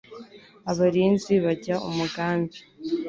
[0.71, 2.57] abarinzi bajya umugambi